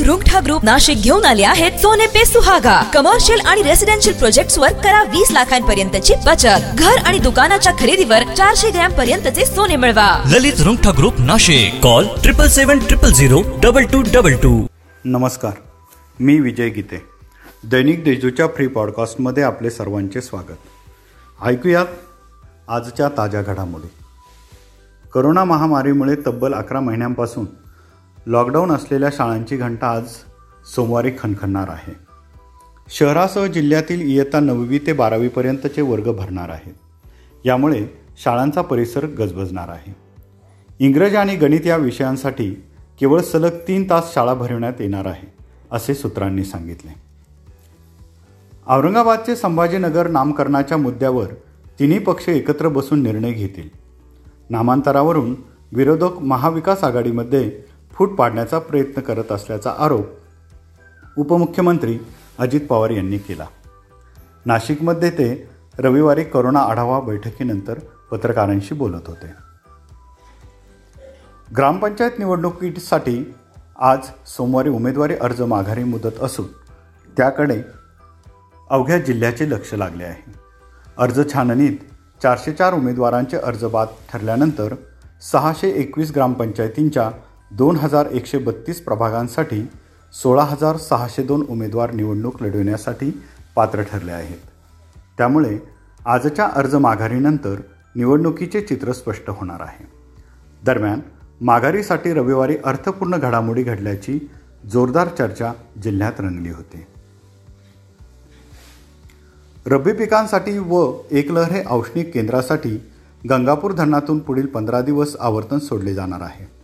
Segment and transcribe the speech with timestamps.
[0.00, 2.82] Rungta group Nashik घेऊन आले आहेत सोने पे सुहागा.
[2.82, 6.74] कमर्शियल आणि रेसिडेन्शियल प्रोजेक्ट वर करा वीस लाखांपर्यंतची बचत.
[6.74, 10.22] घर आणि दुकानाच्या खरेदीवर चारशे ग्रॅम पर्यंतचे सोने मिळवा.
[10.30, 11.82] Lalit Rungtha group Nashik.
[11.82, 14.66] Call triple seven triple zero double two double two
[15.04, 15.52] नमस्कार.
[16.20, 17.02] मी विजय गीते.
[17.64, 20.58] दैनिक देशदूतच्या फ्री पॉडकास्टमध्ये आपले सर्वांचे स्वागत.
[21.44, 21.86] ऐकूयात
[22.68, 23.88] आजच्या ताज्या घडामोडी.
[25.14, 27.44] करोना महामारीमुळे तब्बल अकरा महिन्यांपासून
[28.28, 30.04] लॉकडाऊन असलेल्या शाळांची घंटा आज
[30.74, 31.92] सोमवारी खणखणणार आहे.
[32.88, 36.74] शहरासह जिल्ह्यातील इयत्ता नववी ते बारावीपर्यंतचे वर्ग भरणार आहेत.
[37.44, 37.86] यामुळे
[38.24, 39.94] शाळांचा परिसर गजबजणार आहे.
[40.78, 42.50] इंग्रजी आणि गणित या विषयांसाठी
[43.00, 45.32] केवळ सलग तीन तास शाळा भरवण्यात येणार आहे
[45.70, 46.94] असे सूत्रांनी सांगितले.
[48.66, 51.26] औरंगाबादचे संभाजीनगर नामकरणाच्या मुद्द्यावर
[51.78, 53.68] तिन्ही पक्ष एकत्र बसून निर्णय घेतील.
[54.50, 55.34] नामांतरावरून
[55.72, 60.06] विरोधक महाविकास आघाडीमध्ये फूट पाडण्याचा प्रयत्न करत असल्याचा आरोप
[61.18, 61.98] उपमुख्यमंत्री
[62.38, 63.46] अजित पवार यांनी केला.
[64.46, 65.48] नाशिकमध्ये ते
[65.78, 67.78] रविवारी करोना आढावा बैठकीनंतर
[68.10, 69.32] पत्रकारांशी बोलत होते.
[71.56, 73.34] ग्रामपंचायत निवडणुकीसाठी
[73.78, 76.46] आज सोमवारी उमेदवारी अर्ज माघारी मुदत असून
[77.16, 77.62] त्याकडे
[78.70, 80.32] अवघ्या जिल्ह्याचे लक्ष लागले आहे.
[80.98, 81.76] अर्ज छाननीत
[82.22, 84.74] चारशे चार उमेदवारांचे अर्ज बाद ठरल्यानंतर
[85.32, 87.10] सहाशे एकवीस ग्रामपंचायतींच्या
[87.50, 89.68] दोन हजार एकशे बत्तीस प्रभागांसाठी
[90.12, 93.22] सोळा हजार सहाशे दोन उमेदवार निवडणूक लढविण्यासाठी
[93.56, 94.38] पात्र ठरले आहेत.
[95.18, 95.58] त्यामुळे
[96.06, 97.54] आजच्या अर्ज माघारीनंतर
[97.96, 99.84] निवडणुकीचे चित्र स्पष्ट होणार आहे.
[100.64, 101.00] दरम्यान
[101.40, 104.18] माघारीसाठी रविवारी अर्थपूर्ण घडामोडी घडल्याची
[104.72, 106.86] जोरदार चर्चा जिल्ह्यात रंगली होती.
[109.66, 112.90] रब्बी पिकांसाठी व एकलहरे औष्णिक केंद्रासाठी
[113.30, 116.55] गंगापूर धरणातून पुढील पंधरा दिवस आवर्तन सोडले जाणार आहे.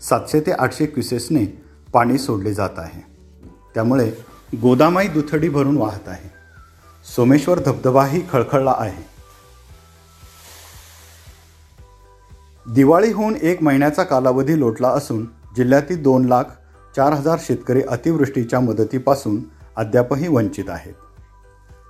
[0.00, 3.02] सातशे ते आठशे क्युसेसने पाणी सोडले जात आहे.
[3.74, 4.12] त्यामुळे
[4.62, 6.30] गोदामाई दुथडी भरून वाहत आहे.
[7.16, 9.06] सोमेश्वर धबधबाही खळखळला आहे.
[12.74, 15.24] दिवाळी होऊन एक महिन्याचा कालावधी लोटला असून
[15.56, 16.44] जिल्ह्यातील दोन लाख
[16.96, 19.40] चार हजार शेतकरी अतिवृष्टीच्या मदतीपासून
[19.76, 20.94] अद्यापही वंचित आहेत.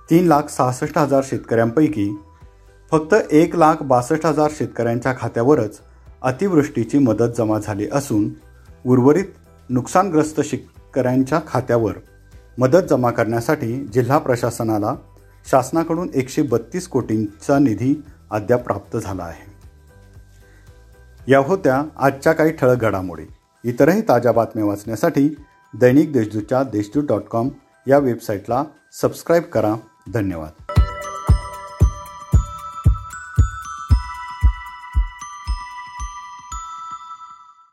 [0.09, 2.17] तीन लाख सहासष्ट हजार शेतकऱ्यांपैकी
[2.91, 5.79] फक्त एक लाख बासष्ट हजार शेतकऱ्यांच्या खात्यावरच
[6.21, 8.29] अतिवृष्टीची मदत जमा झाली असून
[8.85, 9.25] उर्वरित
[9.69, 11.93] नुकसानग्रस्त शेतकऱ्यांच्या खात्यावर
[12.57, 14.95] मदत जमा करण्यासाठी जिल्हा प्रशासनाला
[15.51, 19.49] शासनाकडून एकशे बत्तीस कोटींचा निधी अद्याप प्राप्त झाला आहे.
[21.31, 23.23] या होत्या आजच्या काही ठळक घडामोडी.
[23.63, 25.35] इतरही ताज्या बातम्या वाचण्यासाठी
[25.79, 27.49] दैनिक देशदूतच्या देशदूत डॉट कॉम
[27.87, 28.63] या वेबसाईटला
[29.01, 29.75] सबस्क्राईब करा.
[30.13, 30.68] धन्यवाद.